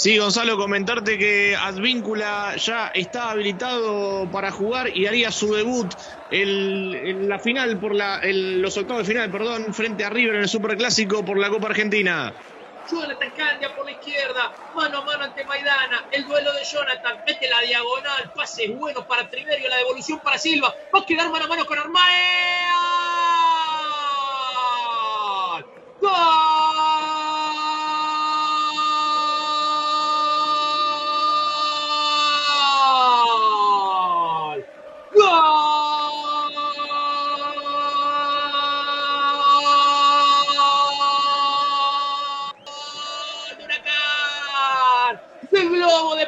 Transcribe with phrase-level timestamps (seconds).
[0.00, 5.94] Sí, Gonzalo, comentarte que Advíncula ya está habilitado para jugar y haría su debut
[6.30, 10.48] en la final por la, los octavos de final, perdón, frente a River en el
[10.48, 12.32] Superclásico por la Copa Argentina.
[12.90, 17.46] Jonathan Candia por la izquierda, mano a mano ante Maidana, el duelo de Jonathan, mete
[17.46, 21.48] la diagonal, pase bueno para Triverio, la devolución para Silva, va a quedar mano a
[21.48, 22.40] mano con Armae.
[26.00, 26.59] ¡Gol!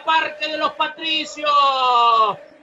[0.05, 1.51] Parque de los Patricios.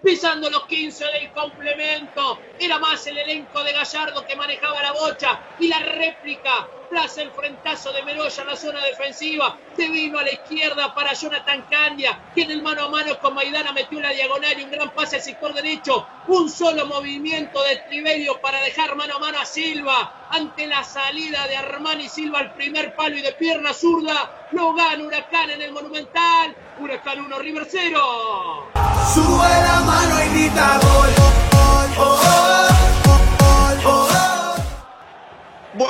[0.04, 2.49] Pisando los 15 del complemento.
[2.60, 5.40] Era más el elenco de Gallardo que manejaba la bocha.
[5.60, 9.58] Y la réplica tras el frentazo de Meroya en la zona defensiva.
[9.78, 13.36] Se vino a la izquierda para Jonathan Candia, que en el mano a mano con
[13.36, 16.06] Maidana metió la diagonal y un gran pase al sector derecho.
[16.28, 20.28] Un solo movimiento de Triverio para dejar mano a mano a Silva.
[20.32, 24.48] Ante la salida de Armani Silva al primer palo y de pierna zurda.
[24.52, 26.56] Lo gana Huracán en el Monumental.
[26.80, 28.72] Huracán 1, River 0.
[29.14, 31.09] Sube la mano y gol.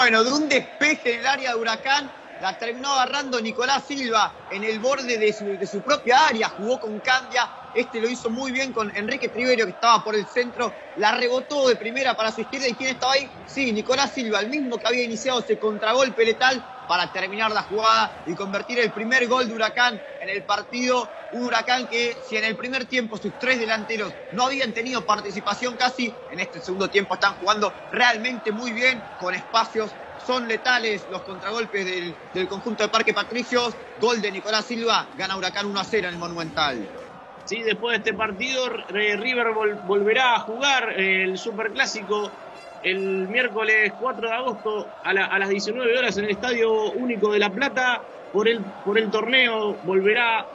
[0.09, 4.63] Bueno, de un despeje en el área de Huracán, la terminó agarrando Nicolás Silva en
[4.63, 8.51] el borde de su, de su propia área, jugó con Candia, este lo hizo muy
[8.51, 12.41] bien con Enrique Triverio que estaba por el centro, la rebotó de primera para su
[12.41, 13.31] izquierda y ¿quién estaba ahí?
[13.45, 18.19] Sí, Nicolás Silva, el mismo que había iniciado ese contragolpe letal para terminar la jugada
[18.25, 21.11] y convertir el primer gol de Huracán en el partido.
[21.29, 25.77] Un Huracán que si en el primer tiempo sus tres delanteros no habían tenido participación
[25.77, 31.23] casi, en este segundo tiempo están jugando realmente muy bien, con espacios son letales los
[31.23, 33.77] contragolpes del, conjunto de Parque Patricios.
[33.95, 37.08] Gol de Nicolás Silva, gana Huracán 1 a 0 en el Monumental.
[37.49, 39.47] Sí, después de este partido, River
[39.81, 42.31] volverá a jugar el Superclásico
[42.79, 47.49] el miércoles 4 de agosto a, las 19 horas en el Estadio Único de La
[47.49, 48.03] Plata.
[48.31, 50.47] Por el, por el torneo volverá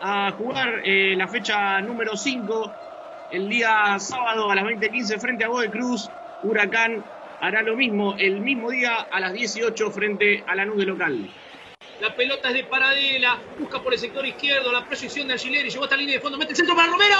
[0.00, 2.74] a jugar eh, la fecha número 5
[3.28, 6.10] el día sábado a las 20.15 frente a Godoy Cruz.
[6.40, 7.04] Huracán
[7.40, 11.28] hará lo mismo el mismo día a las 18 frente a la nube local.
[12.00, 15.70] La pelota es de Paradela, busca por el sector izquierdo la proyección de Aguilera y
[15.70, 17.16] llegó a esta línea de fondo, mete el centro para Romero.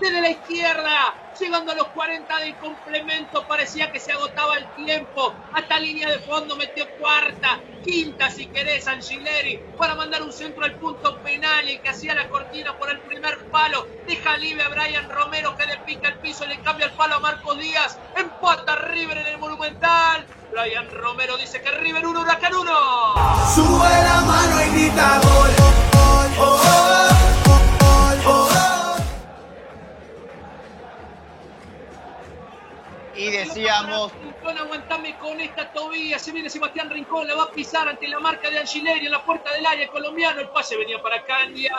[0.00, 5.34] Desde la izquierda, llegando a los 40 del complemento, parecía que se agotaba el tiempo.
[5.52, 10.74] Hasta línea de fondo metió cuarta, quinta si querés, Angileri, para mandar un centro al
[10.74, 13.86] punto penal y que hacía la cortina por el primer palo.
[14.06, 17.20] Deja libre a Brian Romero que le pica el piso, le cambia el palo a
[17.20, 17.98] Marcos Díaz.
[18.16, 20.26] Empata River en el Monumental.
[20.52, 22.72] Brian Romero dice que River 1, Huracán 1.
[23.54, 25.65] Sube la mano y grita gol.
[33.56, 34.12] Decíamos.
[34.12, 36.18] Rincón, aguantame con esta tobilla.
[36.18, 39.24] Se viene Sebastián Rincón, la va a pisar ante la marca de Angileri en la
[39.24, 40.40] puerta del área colombiano.
[40.40, 41.72] El pase venía para Candia.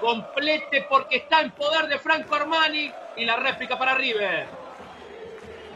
[0.00, 2.92] Complete porque está en poder de Franco Armani.
[3.16, 4.46] Y la réplica para River.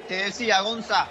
[0.09, 1.09] Te decía, Gonza,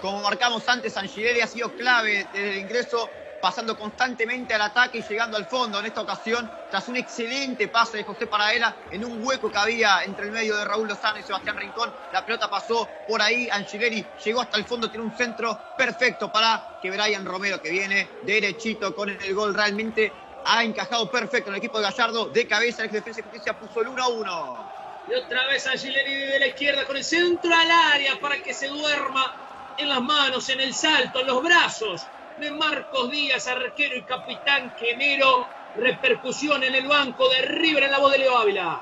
[0.00, 3.08] como marcamos antes, Angileri ha sido clave desde el ingreso
[3.40, 5.80] pasando constantemente al ataque y llegando al fondo.
[5.80, 10.04] En esta ocasión, tras un excelente pase de José Paradela en un hueco que había
[10.04, 13.48] entre el medio de Raúl Lozano y Sebastián Rincón, la pelota pasó por ahí.
[13.50, 18.08] Angileri llegó hasta el fondo, tiene un centro perfecto para que Brian Romero, que viene
[18.22, 20.12] derechito con el gol, realmente
[20.44, 22.26] ha encajado perfecto en el equipo de Gallardo.
[22.26, 24.70] De cabeza, el defensa y justicia puso el 1 a 1.
[25.10, 28.68] Y otra vez Angileri de la izquierda con el centro al área para que se
[28.68, 29.34] duerma
[29.78, 32.06] en las manos, en el salto, en los brazos
[32.40, 35.46] de Marcos Díaz, arquero y capitán Genero.
[35.76, 38.80] Repercusión en el banco de River en la voz de Leo Ávila.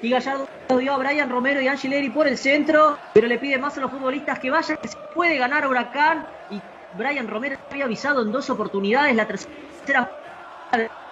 [0.00, 0.48] Y Gallardo
[0.78, 3.90] dio a Brian Romero y Angileri por el centro, pero le pide más a los
[3.90, 6.26] futbolistas que vayan, que se puede ganar Huracán.
[6.50, 6.60] Y
[6.96, 10.10] Brian Romero había avisado en dos oportunidades, la tercera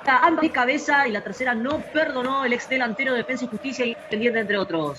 [0.06, 3.86] ambas de cabeza y la tercera no perdonó el ex delantero de Defensa y Justicia
[3.86, 4.98] Independiente, entre otros.